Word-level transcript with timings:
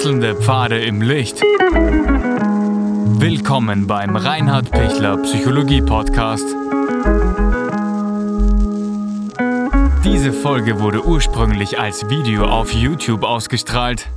Wechselnde 0.00 0.34
Pfade 0.34 0.82
im 0.82 1.02
Licht. 1.02 1.42
Willkommen 3.20 3.86
beim 3.86 4.16
Reinhard 4.16 4.70
Pichler 4.70 5.18
Psychologie 5.18 5.82
Podcast. 5.82 6.46
Diese 10.02 10.32
Folge 10.32 10.80
wurde 10.80 11.04
ursprünglich 11.04 11.78
als 11.78 12.08
Video 12.08 12.46
auf 12.46 12.72
YouTube 12.72 13.24
ausgestrahlt. 13.24 14.08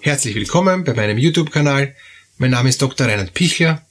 Herzlich 0.00 0.34
willkommen 0.34 0.82
bei 0.82 0.94
meinem 0.94 1.16
YouTube-Kanal. 1.16 1.94
Mein 2.38 2.50
Name 2.50 2.68
ist 2.68 2.82
Dr. 2.82 3.06
Reinhard 3.06 3.32
Pichler. 3.32 3.86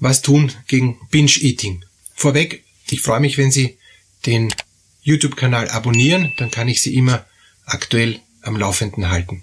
Was 0.00 0.22
tun 0.22 0.50
gegen 0.68 0.98
Binge-Eating? 1.10 1.84
Vorweg, 2.14 2.64
ich 2.88 3.02
freue 3.02 3.20
mich, 3.20 3.36
wenn 3.36 3.50
Sie 3.50 3.76
den 4.24 4.54
YouTube-Kanal 5.02 5.68
abonnieren, 5.68 6.32
dann 6.38 6.50
kann 6.50 6.68
ich 6.68 6.80
Sie 6.80 6.94
immer 6.94 7.26
aktuell 7.66 8.20
am 8.40 8.56
Laufenden 8.56 9.10
halten. 9.10 9.42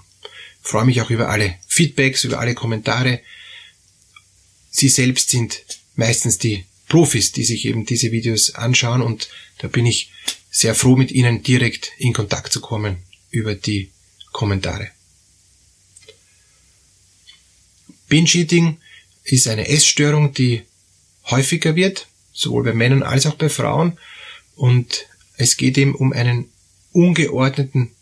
Freue 0.66 0.86
mich 0.86 1.00
auch 1.00 1.12
über 1.12 1.30
alle 1.30 1.60
Feedbacks, 1.68 2.24
über 2.24 2.40
alle 2.40 2.56
Kommentare. 2.56 3.22
Sie 4.72 4.90
selbst 4.90 5.30
sind 5.30 5.64
meistens 5.96 6.40
die 6.40 6.66
Profis, 6.88 7.32
die 7.32 7.44
sich 7.44 7.66
eben 7.66 7.86
diese 7.86 8.12
Videos 8.12 8.56
anschauen 8.56 9.04
und 9.04 9.30
da 9.60 9.68
bin 9.68 9.86
ich 9.86 10.12
sehr 10.50 10.74
froh, 10.74 10.96
mit 10.96 11.12
Ihnen 11.12 11.44
direkt 11.44 11.92
in 12.00 12.14
Kontakt 12.14 12.52
zu 12.52 12.62
kommen 12.62 12.98
über 13.30 13.54
die 13.54 13.92
Kommentare. 14.32 14.90
Binge-Eating 18.10 18.80
ist 19.24 19.48
eine 19.48 19.68
Essstörung, 19.68 20.34
die 20.34 20.64
häufiger 21.26 21.76
wird, 21.76 22.08
sowohl 22.34 22.64
bei 22.64 22.74
Männern 22.74 23.04
als 23.04 23.28
auch 23.28 23.36
bei 23.36 23.50
Frauen 23.50 24.00
und 24.56 25.06
es 25.38 25.58
geht 25.58 25.78
eben 25.78 25.94
um 25.94 26.12
einen 26.12 26.50
ungeordneten 26.92 27.95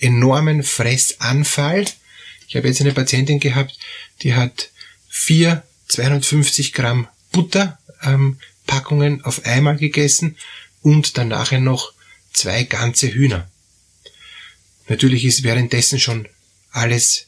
enormen 0.00 0.62
Fressanfall. 0.62 1.84
Ich 2.48 2.56
habe 2.56 2.68
jetzt 2.68 2.80
eine 2.80 2.92
Patientin 2.92 3.38
gehabt, 3.40 3.78
die 4.22 4.34
hat 4.34 4.70
vier 5.08 5.62
250 5.88 6.72
Gramm 6.72 7.08
Butter 7.32 7.78
ähm, 8.02 8.38
auf 9.24 9.44
einmal 9.44 9.76
gegessen 9.76 10.36
und 10.82 11.18
dann 11.18 11.28
nachher 11.28 11.60
noch 11.60 11.92
zwei 12.32 12.62
ganze 12.62 13.12
Hühner. 13.12 13.50
Natürlich 14.88 15.24
ist 15.24 15.42
währenddessen 15.42 15.98
schon 15.98 16.28
alles 16.70 17.26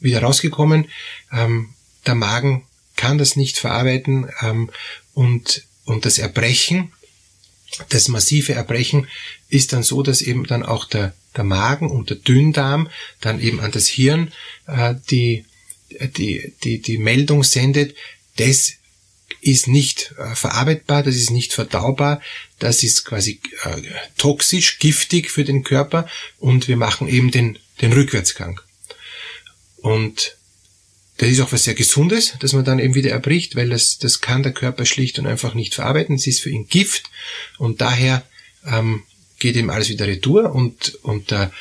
wieder 0.00 0.22
rausgekommen. 0.22 0.88
Ähm, 1.32 1.74
der 2.06 2.14
Magen 2.14 2.66
kann 2.96 3.18
das 3.18 3.36
nicht 3.36 3.58
verarbeiten 3.58 4.30
ähm, 4.40 4.70
und, 5.12 5.64
und 5.84 6.04
das 6.04 6.18
Erbrechen, 6.18 6.92
das 7.88 8.08
massive 8.08 8.54
Erbrechen 8.54 9.08
ist 9.48 9.72
dann 9.72 9.82
so, 9.82 10.02
dass 10.02 10.22
eben 10.22 10.46
dann 10.46 10.62
auch 10.62 10.84
der 10.84 11.14
der 11.36 11.44
Magen 11.44 11.90
und 11.90 12.10
der 12.10 12.16
Dünndarm 12.16 12.88
dann 13.20 13.40
eben 13.40 13.60
an 13.60 13.72
das 13.72 13.88
Hirn 13.88 14.32
äh, 14.66 14.94
die, 15.10 15.44
die, 16.16 16.52
die, 16.62 16.80
die 16.80 16.98
Meldung 16.98 17.44
sendet, 17.44 17.94
das 18.36 18.74
ist 19.40 19.68
nicht 19.68 20.14
äh, 20.18 20.34
verarbeitbar, 20.34 21.02
das 21.02 21.16
ist 21.16 21.30
nicht 21.30 21.52
verdaubar, 21.52 22.20
das 22.58 22.82
ist 22.82 23.04
quasi 23.04 23.40
äh, 23.64 23.82
toxisch, 24.16 24.78
giftig 24.78 25.30
für 25.30 25.44
den 25.44 25.64
Körper 25.64 26.08
und 26.38 26.68
wir 26.68 26.76
machen 26.76 27.08
eben 27.08 27.30
den, 27.30 27.58
den 27.80 27.92
Rückwärtsgang. 27.92 28.60
Und 29.76 30.36
das 31.16 31.28
ist 31.28 31.40
auch 31.40 31.52
was 31.52 31.64
sehr 31.64 31.74
Gesundes, 31.74 32.34
dass 32.40 32.52
man 32.52 32.64
dann 32.64 32.78
eben 32.78 32.94
wieder 32.94 33.10
erbricht, 33.10 33.54
weil 33.54 33.68
das, 33.68 33.98
das 33.98 34.20
kann 34.20 34.42
der 34.42 34.52
Körper 34.52 34.84
schlicht 34.84 35.18
und 35.18 35.26
einfach 35.26 35.54
nicht 35.54 35.74
verarbeiten. 35.74 36.16
Es 36.16 36.26
ist 36.26 36.40
für 36.40 36.50
ihn 36.50 36.66
Gift 36.66 37.04
und 37.58 37.80
daher 37.80 38.24
ähm, 38.66 39.04
geht 39.38 39.56
eben 39.56 39.70
alles 39.70 39.90
wieder 39.90 40.06
retour 40.06 40.52
und, 40.54 40.98
und 41.02 41.30
der, 41.30 41.52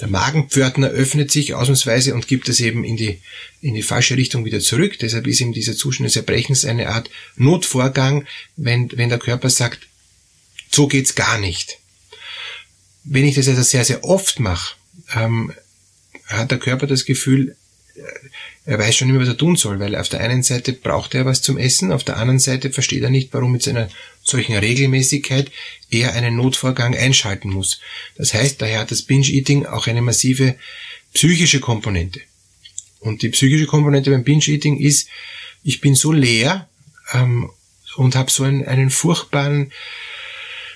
der 0.00 0.08
Magenpförtner 0.08 0.88
öffnet 0.88 1.30
sich 1.30 1.54
ausnahmsweise 1.54 2.14
und 2.14 2.26
gibt 2.26 2.48
es 2.48 2.60
eben 2.60 2.84
in 2.84 2.96
die, 2.96 3.20
in 3.60 3.74
die 3.74 3.82
falsche 3.82 4.16
Richtung 4.16 4.44
wieder 4.44 4.60
zurück. 4.60 4.98
Deshalb 4.98 5.26
ist 5.26 5.40
eben 5.40 5.52
dieser 5.52 5.76
Zustand 5.76 6.08
des 6.08 6.16
Erbrechens 6.16 6.64
eine 6.64 6.88
Art 6.88 7.08
Notvorgang, 7.36 8.26
wenn, 8.56 8.90
wenn 8.92 9.08
der 9.08 9.18
Körper 9.18 9.50
sagt, 9.50 9.86
so 10.70 10.88
geht's 10.88 11.14
gar 11.14 11.38
nicht. 11.38 11.78
Wenn 13.04 13.24
ich 13.24 13.36
das 13.36 13.48
also 13.48 13.62
sehr, 13.62 13.84
sehr 13.84 14.04
oft 14.04 14.40
mache, 14.40 14.74
ähm, 15.14 15.52
hat 16.26 16.50
der 16.50 16.58
Körper 16.58 16.86
das 16.86 17.04
Gefühl, 17.04 17.56
äh, 17.94 18.00
er 18.66 18.80
weiß 18.80 18.96
schon 18.96 19.08
immer, 19.08 19.20
was 19.20 19.28
er 19.28 19.36
tun 19.36 19.54
soll, 19.54 19.78
weil 19.78 19.94
auf 19.94 20.08
der 20.08 20.20
einen 20.20 20.42
Seite 20.42 20.72
braucht 20.72 21.14
er 21.14 21.24
was 21.24 21.40
zum 21.40 21.56
Essen, 21.56 21.92
auf 21.92 22.02
der 22.02 22.16
anderen 22.16 22.40
Seite 22.40 22.72
versteht 22.72 23.02
er 23.02 23.10
nicht, 23.10 23.32
warum 23.32 23.52
mit 23.52 23.62
seiner 23.62 23.88
solchen 24.24 24.56
Regelmäßigkeit 24.56 25.52
er 25.88 26.14
einen 26.14 26.34
Notvorgang 26.34 26.96
einschalten 26.96 27.50
muss. 27.50 27.80
Das 28.16 28.34
heißt, 28.34 28.60
daher 28.60 28.80
hat 28.80 28.90
das 28.90 29.02
Binge-Eating 29.02 29.66
auch 29.66 29.86
eine 29.86 30.02
massive 30.02 30.56
psychische 31.14 31.60
Komponente. 31.60 32.20
Und 32.98 33.22
die 33.22 33.28
psychische 33.28 33.66
Komponente 33.66 34.10
beim 34.10 34.24
Binge-Eating 34.24 34.80
ist, 34.80 35.08
ich 35.62 35.80
bin 35.80 35.94
so 35.94 36.10
leer 36.10 36.68
ähm, 37.12 37.50
und 37.96 38.16
habe 38.16 38.32
so 38.32 38.42
einen, 38.42 38.66
einen 38.66 38.90
furchtbaren 38.90 39.72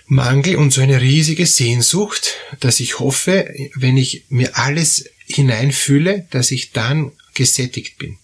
Mangel 0.07 0.57
und 0.57 0.73
so 0.73 0.81
eine 0.81 1.01
riesige 1.01 1.47
Sehnsucht, 1.47 2.37
dass 2.61 2.79
ich 2.79 3.01
hoffe, 3.01 3.53
wenn 3.75 3.97
ich 3.97 4.25
mir 4.29 4.57
alles 4.57 5.07
hineinfühle, 5.27 6.27
dass 6.31 6.53
ich 6.53 6.71
dann 6.71 7.13
gesättigt 7.41 7.97
bin. 7.97 8.19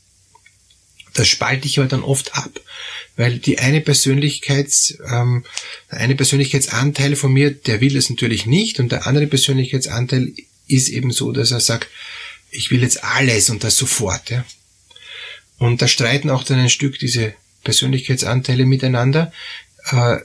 Das 1.15 1.27
spalte 1.27 1.66
ich 1.66 1.78
aber 1.78 1.88
dann 1.88 2.03
oft 2.03 2.34
ab, 2.34 2.60
weil 3.16 3.38
die 3.38 3.59
eine 3.59 3.81
Persönlichkeits, 3.81 4.99
ähm, 5.10 5.47
der 5.91 6.00
eine 6.00 6.16
Persönlichkeitsanteil 6.16 7.16
von 7.16 7.32
mir, 7.32 7.50
der 7.50 7.81
will 7.81 7.97
es 7.97 8.10
natürlich 8.10 8.44
nicht 8.44 8.78
und 8.78 8.93
der 8.93 9.06
andere 9.06 9.27
Persönlichkeitsanteil 9.27 10.34
ist 10.69 10.91
eben 10.91 11.12
so, 11.12 11.32
dass 11.32 11.50
er 11.50 11.60
sagt, 11.60 11.88
ich 12.50 12.71
will 12.71 12.82
jetzt 12.82 13.04
alles 13.04 13.49
und 13.49 13.65
das 13.65 13.78
sofort. 13.78 14.28
Ja. 14.28 14.44
Und 15.56 15.81
da 15.81 15.88
streiten 15.88 16.28
auch 16.28 16.44
dann 16.44 16.59
ein 16.59 16.69
Stück 16.69 16.98
diese 16.98 17.33
Persönlichkeitsanteile 17.65 18.66
miteinander 18.66 19.33
äh, 19.93 20.19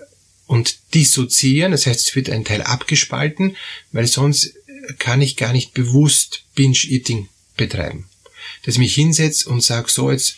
und 0.47 0.93
dissoziieren, 0.93 1.71
das 1.71 1.85
heißt, 1.85 2.09
es 2.09 2.15
wird 2.17 2.29
ein 2.29 2.43
Teil 2.43 2.61
abgespalten, 2.61 3.55
weil 3.93 4.07
sonst 4.07 4.53
kann 4.99 5.21
ich 5.21 5.37
gar 5.37 5.53
nicht 5.53 5.73
bewusst 5.73 6.43
Binge-Eating 6.55 7.29
betreiben 7.55 8.10
dass 8.63 8.75
ich 8.75 8.79
mich 8.79 8.95
hinsetze 8.95 9.49
und 9.49 9.61
sage, 9.61 9.89
so 9.89 10.11
jetzt 10.11 10.37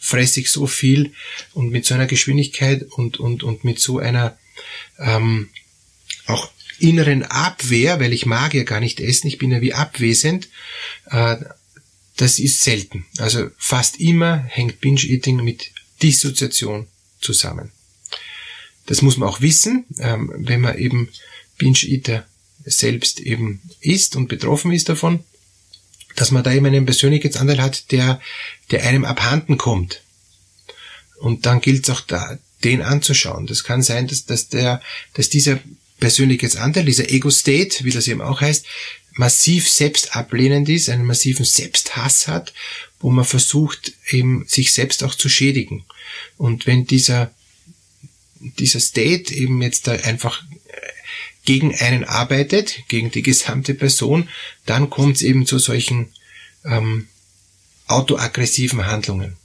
fresse 0.00 0.40
ich 0.40 0.50
so 0.50 0.66
viel 0.66 1.12
und 1.52 1.70
mit 1.70 1.84
so 1.84 1.94
einer 1.94 2.06
Geschwindigkeit 2.06 2.84
und, 2.90 3.20
und, 3.20 3.42
und 3.42 3.64
mit 3.64 3.78
so 3.78 3.98
einer 3.98 4.38
ähm, 4.98 5.50
auch 6.26 6.50
inneren 6.78 7.22
Abwehr, 7.22 8.00
weil 8.00 8.12
ich 8.12 8.24
mag 8.24 8.54
ja 8.54 8.64
gar 8.64 8.80
nicht 8.80 9.00
essen, 9.00 9.28
ich 9.28 9.38
bin 9.38 9.52
ja 9.52 9.60
wie 9.60 9.74
abwesend, 9.74 10.48
äh, 11.10 11.36
das 12.16 12.38
ist 12.38 12.62
selten. 12.62 13.06
Also 13.18 13.50
fast 13.58 14.00
immer 14.00 14.38
hängt 14.38 14.80
Binge-Eating 14.80 15.36
mit 15.42 15.70
Dissoziation 16.02 16.86
zusammen. 17.20 17.70
Das 18.86 19.02
muss 19.02 19.16
man 19.16 19.28
auch 19.28 19.40
wissen, 19.40 19.84
ähm, 19.98 20.32
wenn 20.36 20.62
man 20.62 20.78
eben 20.78 21.08
Binge-Eater 21.58 22.26
selbst 22.64 23.20
eben 23.20 23.60
ist 23.80 24.16
und 24.16 24.28
betroffen 24.28 24.72
ist 24.72 24.88
davon 24.88 25.24
dass 26.20 26.32
man 26.32 26.44
da 26.44 26.52
eben 26.52 26.66
einen 26.66 26.84
Persönlichkeitsanteil 26.84 27.62
hat, 27.62 27.90
der, 27.92 28.20
der 28.70 28.84
einem 28.84 29.06
abhanden 29.06 29.56
kommt. 29.56 30.02
Und 31.18 31.46
dann 31.46 31.62
gilt 31.62 31.84
es 31.84 31.94
auch 31.94 32.02
da, 32.02 32.38
den 32.62 32.82
anzuschauen. 32.82 33.46
Das 33.46 33.64
kann 33.64 33.82
sein, 33.82 34.06
dass, 34.06 34.26
dass 34.26 34.50
der, 34.50 34.82
dass 35.14 35.30
dieser 35.30 35.60
Persönlichkeitsanteil, 35.98 36.84
dieser 36.84 37.08
Ego-State, 37.08 37.84
wie 37.84 37.90
das 37.90 38.06
eben 38.06 38.20
auch 38.20 38.42
heißt, 38.42 38.66
massiv 39.12 39.70
selbst 39.70 40.14
ablehnend 40.14 40.68
ist, 40.68 40.90
einen 40.90 41.06
massiven 41.06 41.46
Selbsthass 41.46 42.28
hat, 42.28 42.52
wo 43.00 43.10
man 43.10 43.24
versucht, 43.24 43.94
eben 44.10 44.44
sich 44.46 44.72
selbst 44.72 45.02
auch 45.02 45.14
zu 45.14 45.30
schädigen. 45.30 45.86
Und 46.36 46.66
wenn 46.66 46.84
dieser, 46.84 47.30
dieser 48.40 48.80
State 48.80 49.32
eben 49.32 49.62
jetzt 49.62 49.86
da 49.86 49.92
einfach 49.92 50.44
gegen 51.44 51.74
einen 51.74 52.04
arbeitet, 52.04 52.82
gegen 52.88 53.10
die 53.10 53.22
gesamte 53.22 53.74
Person, 53.74 54.28
dann 54.66 54.90
kommt 54.90 55.16
es 55.16 55.22
eben 55.22 55.46
zu 55.46 55.58
solchen 55.58 56.12
ähm, 56.64 57.08
autoaggressiven 57.86 58.86
Handlungen. 58.86 59.36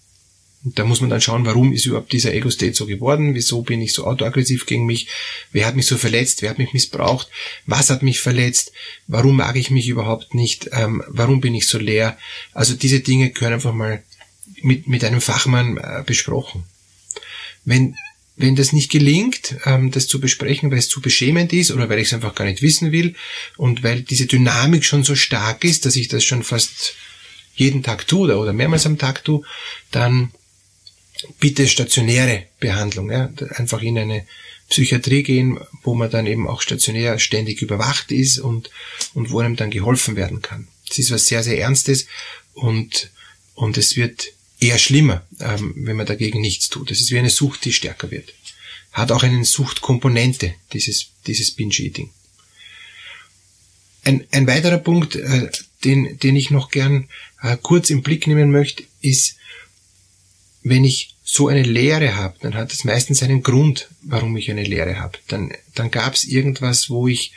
Da 0.67 0.83
muss 0.83 0.99
man 0.99 1.11
dann 1.11 1.21
schauen, 1.21 1.45
warum 1.45 1.73
ist 1.73 1.85
überhaupt 1.85 2.11
dieser 2.11 2.33
Ego-State 2.33 2.73
so 2.73 2.87
geworden, 2.87 3.35
wieso 3.35 3.61
bin 3.61 3.81
ich 3.81 3.93
so 3.93 4.05
autoaggressiv 4.05 4.65
gegen 4.65 4.87
mich, 4.87 5.07
wer 5.51 5.67
hat 5.67 5.75
mich 5.75 5.85
so 5.85 5.95
verletzt, 5.95 6.41
wer 6.41 6.49
hat 6.49 6.57
mich 6.57 6.73
missbraucht, 6.73 7.29
was 7.67 7.91
hat 7.91 8.01
mich 8.01 8.19
verletzt, 8.19 8.71
warum 9.05 9.35
mag 9.35 9.55
ich 9.57 9.69
mich 9.69 9.87
überhaupt 9.87 10.33
nicht, 10.33 10.69
ähm, 10.71 11.03
warum 11.07 11.39
bin 11.39 11.53
ich 11.53 11.67
so 11.67 11.77
leer. 11.77 12.17
Also 12.53 12.73
diese 12.73 12.99
Dinge 12.99 13.29
können 13.29 13.53
einfach 13.53 13.73
mal 13.73 14.01
mit, 14.63 14.87
mit 14.87 15.03
einem 15.03 15.21
Fachmann 15.21 15.77
äh, 15.77 16.03
besprochen. 16.03 16.63
Wenn 17.63 17.95
wenn 18.37 18.55
das 18.55 18.73
nicht 18.73 18.91
gelingt, 18.91 19.55
ähm, 19.65 19.91
das 19.91 20.07
zu 20.07 20.19
besprechen, 20.19 20.71
weil 20.71 20.79
es 20.79 20.89
zu 20.89 21.01
beschämend 21.01 21.53
ist 21.53 21.71
oder 21.71 21.89
weil 21.89 21.99
ich 21.99 22.07
es 22.07 22.13
einfach 22.13 22.35
gar 22.35 22.45
nicht 22.45 22.61
wissen 22.61 22.91
will 22.91 23.15
und 23.57 23.83
weil 23.83 24.01
diese 24.01 24.25
Dynamik 24.25 24.83
schon 24.83 25.03
so 25.03 25.15
stark 25.15 25.63
ist, 25.63 25.85
dass 25.85 25.95
ich 25.95 26.07
das 26.07 26.23
schon 26.23 26.43
fast 26.43 26.95
jeden 27.55 27.83
Tag 27.83 28.07
tue 28.07 28.35
oder 28.35 28.51
mehrmals 28.51 28.85
am 28.85 28.97
Tag 28.97 29.23
tue, 29.23 29.43
dann 29.91 30.31
bitte 31.39 31.67
stationäre 31.67 32.43
Behandlung. 32.59 33.09
Ja? 33.09 33.31
Einfach 33.55 33.81
in 33.81 33.97
eine 33.97 34.25
Psychiatrie 34.69 35.23
gehen, 35.23 35.59
wo 35.83 35.95
man 35.95 36.09
dann 36.09 36.25
eben 36.25 36.47
auch 36.47 36.61
stationär 36.61 37.19
ständig 37.19 37.61
überwacht 37.61 38.11
ist 38.11 38.39
und, 38.39 38.69
und 39.13 39.31
wo 39.31 39.39
einem 39.39 39.55
dann 39.55 39.71
geholfen 39.71 40.15
werden 40.15 40.41
kann. 40.41 40.67
Es 40.89 40.99
ist 40.99 41.11
was 41.11 41.27
sehr, 41.27 41.43
sehr 41.43 41.59
Ernstes 41.59 42.07
und, 42.53 43.11
und 43.53 43.77
es 43.77 43.95
wird 43.95 44.33
eher 44.59 44.77
schlimmer, 44.77 45.25
ähm, 45.39 45.73
wenn 45.77 45.97
man 45.97 46.05
dagegen 46.05 46.41
nichts 46.41 46.69
tut. 46.69 46.91
Es 46.91 47.01
ist 47.01 47.11
wie 47.11 47.19
eine 47.19 47.29
Sucht, 47.29 47.65
die 47.65 47.73
stärker 47.73 48.11
wird. 48.11 48.33
Hat 48.91 49.11
auch 49.11 49.23
eine 49.23 49.43
Suchtkomponente, 49.43 50.53
dieses, 50.73 51.07
dieses 51.27 51.51
Binge-Eating. 51.51 52.11
Ein, 54.03 54.25
ein 54.31 54.47
weiterer 54.47 54.77
Punkt, 54.77 55.15
äh, 55.15 55.49
den, 55.83 56.17
den 56.19 56.35
ich 56.35 56.51
noch 56.51 56.69
gern 56.69 57.09
äh, 57.41 57.57
kurz 57.61 57.89
im 57.89 58.03
Blick 58.03 58.27
nehmen 58.27 58.51
möchte, 58.51 58.83
ist, 59.01 59.35
wenn 60.63 60.83
ich 60.83 61.15
so 61.23 61.47
eine 61.47 61.63
Lehre 61.63 62.15
habe, 62.15 62.35
dann 62.41 62.55
hat 62.55 62.71
es 62.71 62.83
meistens 62.83 63.23
einen 63.23 63.43
Grund, 63.43 63.89
warum 64.01 64.37
ich 64.37 64.49
eine 64.49 64.63
Lehre 64.63 64.99
habe. 64.99 65.17
Dann, 65.27 65.51
dann 65.73 65.91
gab 65.91 66.13
es 66.13 66.23
irgendwas, 66.23 66.89
wo 66.89 67.07
ich 67.07 67.33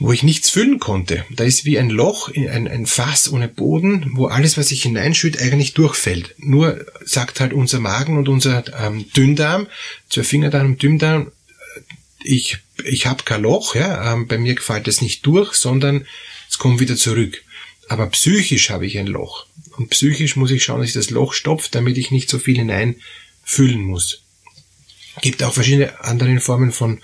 wo 0.00 0.12
ich 0.12 0.22
nichts 0.22 0.48
füllen 0.48 0.78
konnte. 0.78 1.26
Da 1.28 1.44
ist 1.44 1.66
wie 1.66 1.78
ein 1.78 1.90
Loch, 1.90 2.34
ein, 2.34 2.66
ein 2.66 2.86
Fass 2.86 3.30
ohne 3.30 3.48
Boden, 3.48 4.12
wo 4.14 4.26
alles, 4.26 4.56
was 4.56 4.70
ich 4.70 4.82
hineinschütt, 4.82 5.38
eigentlich 5.38 5.74
durchfällt. 5.74 6.34
Nur 6.38 6.86
sagt 7.04 7.38
halt 7.38 7.52
unser 7.52 7.80
Magen 7.80 8.16
und 8.16 8.30
unser 8.30 8.64
ähm, 8.82 9.04
Dünndarm, 9.12 9.66
zwei 10.08 10.22
Fingerdarm 10.22 10.78
Dünndarm, 10.78 11.30
äh, 11.76 11.80
ich, 12.24 12.58
ich 12.82 13.04
habe 13.04 13.24
kein 13.24 13.42
Loch, 13.42 13.74
ja, 13.74 14.14
ähm, 14.14 14.26
bei 14.26 14.38
mir 14.38 14.56
fällt 14.56 14.88
es 14.88 15.02
nicht 15.02 15.24
durch, 15.26 15.52
sondern 15.52 16.06
es 16.48 16.58
kommt 16.58 16.80
wieder 16.80 16.96
zurück. 16.96 17.42
Aber 17.88 18.06
psychisch 18.06 18.70
habe 18.70 18.86
ich 18.86 18.98
ein 18.98 19.06
Loch. 19.06 19.44
Und 19.76 19.90
psychisch 19.90 20.34
muss 20.34 20.50
ich 20.50 20.64
schauen, 20.64 20.80
dass 20.80 20.88
ich 20.88 20.94
das 20.94 21.10
Loch 21.10 21.34
stopfe, 21.34 21.68
damit 21.70 21.98
ich 21.98 22.10
nicht 22.10 22.30
so 22.30 22.38
viel 22.38 22.56
hineinfüllen 22.56 23.82
muss. 23.82 24.22
Gibt 25.20 25.42
auch 25.42 25.52
verschiedene 25.52 26.02
andere 26.02 26.40
Formen 26.40 26.72
von 26.72 27.00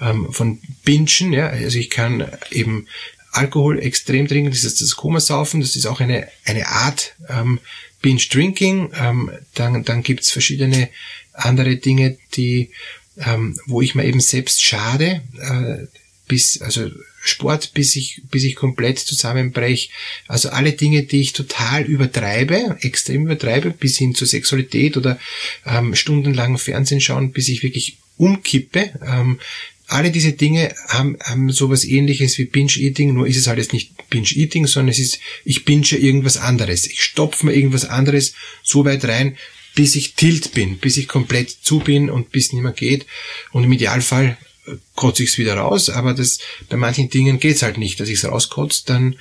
ähm, 0.00 0.32
von 0.32 0.60
Bingen, 0.84 1.32
ja, 1.32 1.48
also 1.48 1.78
ich 1.78 1.90
kann 1.90 2.26
eben 2.50 2.86
Alkohol 3.32 3.78
extrem 3.78 4.28
trinken, 4.28 4.50
das 4.50 4.64
ist 4.64 4.80
das 4.80 4.96
Komasaufen, 4.96 5.60
das 5.60 5.76
ist 5.76 5.86
auch 5.86 6.00
eine, 6.00 6.28
eine 6.44 6.68
Art 6.68 7.14
ähm, 7.28 7.60
Binge-Drinking. 8.02 8.92
Ähm, 8.98 9.30
dann 9.54 9.84
dann 9.84 10.02
gibt's 10.02 10.30
verschiedene 10.30 10.88
andere 11.32 11.76
Dinge, 11.76 12.16
die, 12.34 12.70
ähm, 13.18 13.58
wo 13.66 13.82
ich 13.82 13.94
mir 13.94 14.04
eben 14.04 14.20
selbst 14.20 14.62
schade, 14.62 15.22
äh, 15.38 15.86
bis, 16.28 16.60
also 16.60 16.90
Sport, 17.20 17.72
bis 17.74 17.96
ich, 17.96 18.22
bis 18.30 18.44
ich 18.44 18.56
komplett 18.56 18.98
zusammenbreche. 18.98 19.90
Also 20.28 20.50
alle 20.50 20.72
Dinge, 20.72 21.02
die 21.02 21.20
ich 21.20 21.32
total 21.32 21.82
übertreibe, 21.82 22.76
extrem 22.80 23.24
übertreibe, 23.24 23.70
bis 23.70 23.98
hin 23.98 24.14
zur 24.14 24.26
Sexualität 24.26 24.96
oder 24.96 25.18
ähm, 25.64 25.94
stundenlang 25.94 26.58
Fernsehen 26.58 27.00
schauen, 27.00 27.32
bis 27.32 27.48
ich 27.48 27.62
wirklich 27.62 27.98
umkippe. 28.16 28.92
Ähm, 29.04 29.38
alle 29.88 30.10
diese 30.10 30.32
Dinge 30.32 30.74
haben, 30.88 31.16
haben 31.22 31.50
sowas 31.52 31.84
ähnliches 31.84 32.38
wie 32.38 32.46
Binge-Eating, 32.46 33.14
nur 33.14 33.26
ist 33.26 33.36
es 33.36 33.46
halt 33.46 33.58
jetzt 33.58 33.72
nicht 33.72 34.08
Binge-Eating, 34.10 34.66
sondern 34.66 34.90
es 34.90 34.98
ist, 34.98 35.18
ich 35.44 35.64
binge 35.64 35.96
irgendwas 35.96 36.36
anderes. 36.36 36.86
Ich 36.86 37.02
stopfe 37.02 37.46
mir 37.46 37.54
irgendwas 37.54 37.84
anderes 37.84 38.34
so 38.62 38.84
weit 38.84 39.04
rein, 39.04 39.36
bis 39.74 39.94
ich 39.94 40.14
tilt 40.14 40.52
bin, 40.54 40.78
bis 40.78 40.96
ich 40.96 41.06
komplett 41.06 41.50
zu 41.50 41.80
bin 41.80 42.10
und 42.10 42.32
bis 42.32 42.52
nicht 42.52 42.62
mehr 42.62 42.72
geht. 42.72 43.06
Und 43.52 43.64
im 43.64 43.72
Idealfall 43.72 44.36
äh, 44.66 44.72
kotze 44.94 45.22
ich 45.22 45.30
es 45.30 45.38
wieder 45.38 45.54
raus, 45.56 45.88
aber 45.90 46.14
das 46.14 46.38
bei 46.68 46.76
manchen 46.76 47.10
Dingen 47.10 47.38
geht's 47.38 47.62
halt 47.62 47.78
nicht, 47.78 48.00
dass 48.00 48.08
ich 48.08 48.18
es 48.18 48.24
rauskotze, 48.24 48.82
dann 48.86 49.16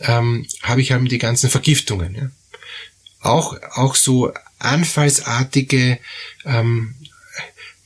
ähm, 0.00 0.46
habe 0.62 0.80
ich 0.80 0.92
halt 0.92 1.10
die 1.10 1.18
ganzen 1.18 1.50
Vergiftungen. 1.50 2.14
Ja. 2.14 2.30
Auch, 3.20 3.56
auch 3.72 3.96
so 3.96 4.32
anfallsartige 4.58 5.98
ähm, 6.44 6.94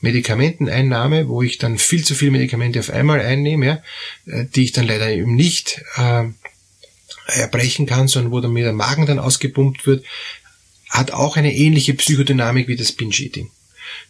Medikamenteneinnahme, 0.01 1.27
wo 1.29 1.41
ich 1.41 1.57
dann 1.57 1.77
viel 1.77 2.03
zu 2.03 2.15
viele 2.15 2.31
Medikamente 2.31 2.79
auf 2.79 2.89
einmal 2.89 3.21
einnehme, 3.21 3.65
ja, 3.65 3.83
äh, 4.25 4.45
die 4.45 4.63
ich 4.63 4.71
dann 4.71 4.87
leider 4.87 5.09
eben 5.09 5.35
nicht 5.35 5.81
äh, 5.95 6.23
erbrechen 7.27 7.85
kann, 7.85 8.07
sondern 8.07 8.31
wo 8.31 8.41
dann 8.41 8.53
mir 8.53 8.63
der 8.63 8.73
Magen 8.73 9.05
dann 9.05 9.19
ausgepumpt 9.19 9.85
wird, 9.85 10.05
hat 10.89 11.11
auch 11.11 11.37
eine 11.37 11.55
ähnliche 11.55 11.93
Psychodynamik 11.93 12.67
wie 12.67 12.75
das 12.75 12.91
Binge-Eating. 12.91 13.49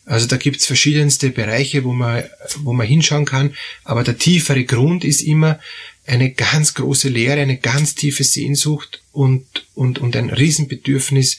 Also 0.05 0.27
da 0.27 0.37
gibt's 0.37 0.65
verschiedenste 0.65 1.29
Bereiche, 1.29 1.83
wo 1.83 1.93
man, 1.93 2.23
wo 2.57 2.73
man 2.73 2.87
hinschauen 2.87 3.25
kann, 3.25 3.55
aber 3.83 4.03
der 4.03 4.17
tiefere 4.17 4.63
Grund 4.63 5.03
ist 5.03 5.21
immer 5.21 5.59
eine 6.07 6.31
ganz 6.31 6.73
große 6.73 7.09
Leere, 7.09 7.39
eine 7.39 7.57
ganz 7.57 7.95
tiefe 7.95 8.23
Sehnsucht 8.23 9.01
und, 9.11 9.45
und, 9.75 9.99
und 9.99 10.15
ein 10.15 10.29
Riesenbedürfnis 10.29 11.37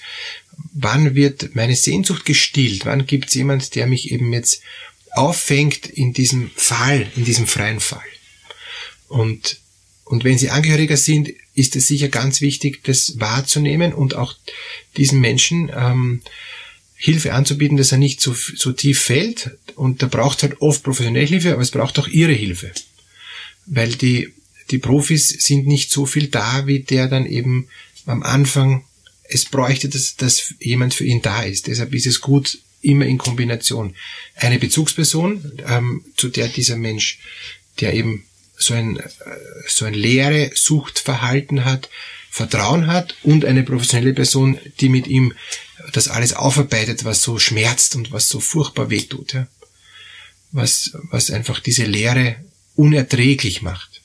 wann 0.72 1.14
wird 1.14 1.54
meine 1.54 1.76
Sehnsucht 1.76 2.24
gestillt? 2.24 2.86
Wann 2.86 3.06
gibt 3.06 3.28
es 3.28 3.34
jemand, 3.34 3.74
der 3.74 3.86
mich 3.86 4.10
eben 4.10 4.32
jetzt 4.32 4.62
auffängt 5.12 5.86
in 5.86 6.12
diesem 6.12 6.50
Fall, 6.56 7.10
in 7.16 7.24
diesem 7.24 7.46
freien 7.46 7.80
Fall? 7.80 8.00
Und, 9.08 9.58
und 10.04 10.24
wenn 10.24 10.38
Sie 10.38 10.50
Angehöriger 10.50 10.96
sind, 10.96 11.30
ist 11.54 11.76
es 11.76 11.86
sicher 11.86 12.08
ganz 12.08 12.40
wichtig, 12.40 12.82
das 12.84 13.20
wahrzunehmen 13.20 13.92
und 13.92 14.14
auch 14.14 14.34
diesen 14.96 15.20
Menschen 15.20 15.70
ähm, 15.74 16.22
Hilfe 16.94 17.34
anzubieten, 17.34 17.76
dass 17.76 17.92
er 17.92 17.98
nicht 17.98 18.20
so, 18.20 18.32
so 18.32 18.72
tief 18.72 19.02
fällt. 19.02 19.58
Und 19.74 20.02
da 20.02 20.06
braucht 20.06 20.42
halt 20.42 20.60
oft 20.60 20.82
professionelle 20.82 21.26
Hilfe, 21.26 21.52
aber 21.52 21.62
es 21.62 21.72
braucht 21.72 21.98
auch 21.98 22.08
Ihre 22.08 22.32
Hilfe. 22.32 22.72
Weil 23.66 23.90
die, 23.94 24.32
die 24.70 24.78
Profis 24.78 25.28
sind 25.28 25.66
nicht 25.66 25.90
so 25.90 26.06
viel 26.06 26.28
da, 26.28 26.66
wie 26.66 26.80
der 26.80 27.08
dann 27.08 27.26
eben 27.26 27.68
am 28.06 28.22
Anfang 28.22 28.84
es 29.34 29.44
bräuchte, 29.44 29.88
dass, 29.88 30.16
dass 30.16 30.54
jemand 30.60 30.94
für 30.94 31.04
ihn 31.04 31.22
da 31.22 31.42
ist. 31.42 31.66
Deshalb 31.66 31.94
ist 31.94 32.06
es 32.06 32.20
gut, 32.20 32.58
immer 32.82 33.06
in 33.06 33.18
Kombination. 33.18 33.94
Eine 34.36 34.58
Bezugsperson, 34.58 35.52
ähm, 35.66 36.04
zu 36.16 36.28
der 36.28 36.48
dieser 36.48 36.76
Mensch, 36.76 37.20
der 37.80 37.94
eben 37.94 38.24
so 38.56 38.74
ein, 38.74 38.98
äh, 38.98 39.08
so 39.68 39.84
ein 39.84 39.94
leere 39.94 40.50
Suchtverhalten 40.54 41.64
hat, 41.64 41.88
Vertrauen 42.30 42.86
hat 42.86 43.14
und 43.22 43.44
eine 43.44 43.62
professionelle 43.62 44.14
Person, 44.14 44.58
die 44.80 44.88
mit 44.88 45.06
ihm 45.06 45.34
das 45.92 46.08
alles 46.08 46.32
aufarbeitet, 46.32 47.04
was 47.04 47.22
so 47.22 47.38
schmerzt 47.38 47.94
und 47.94 48.10
was 48.10 48.28
so 48.28 48.40
furchtbar 48.40 48.90
wehtut. 48.90 49.34
Ja? 49.34 49.46
Was, 50.50 50.92
was 51.10 51.30
einfach 51.30 51.60
diese 51.60 51.84
Leere 51.84 52.36
unerträglich 52.74 53.62
macht. 53.62 54.00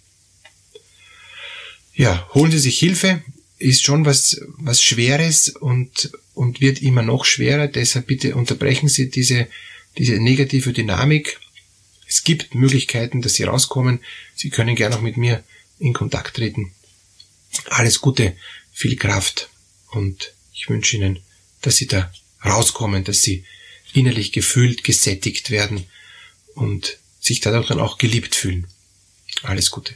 Ja, 1.94 2.30
holen 2.34 2.52
Sie 2.52 2.60
sich 2.60 2.78
Hilfe, 2.78 3.24
ist 3.60 3.84
schon 3.84 4.06
was, 4.06 4.40
was 4.58 4.82
Schweres 4.82 5.50
und, 5.50 6.12
und 6.34 6.62
wird 6.62 6.82
immer 6.82 7.02
noch 7.02 7.26
schwerer. 7.26 7.68
Deshalb 7.68 8.08
bitte 8.08 8.36
unterbrechen 8.36 8.90
Sie 8.90 9.10
diese, 9.10 9.48
diese 9.98 10.20
negative 10.20 10.74
Dynamik. 10.74 11.40
Es 12.08 12.24
gibt 12.24 12.56
Möglichkeiten, 12.56 13.22
dass 13.22 13.34
Sie 13.34 13.44
rauskommen. 13.44 14.00
Sie 14.36 14.50
können 14.50 14.76
gerne 14.76 14.96
auch 14.96 15.02
mit 15.02 15.18
mir 15.18 15.44
in 15.80 15.94
Kontakt 15.94 16.36
treten. 16.36 16.72
Alles 17.70 18.02
Gute, 18.02 18.36
viel 18.72 18.96
Kraft 18.96 19.50
und 19.92 20.34
ich 20.54 20.70
wünsche 20.70 20.98
Ihnen, 20.98 21.20
dass 21.62 21.78
Sie 21.78 21.88
da 21.88 22.12
rauskommen, 22.46 23.04
dass 23.04 23.22
Sie 23.22 23.44
innerlich 23.94 24.32
gefühlt, 24.32 24.84
gesättigt 24.84 25.50
werden 25.50 25.86
und 26.54 27.00
sich 27.20 27.40
dadurch 27.40 27.68
dann 27.68 27.80
auch 27.80 27.98
geliebt 27.98 28.36
fühlen. 28.36 28.68
Alles 29.44 29.72
Gute. 29.72 29.96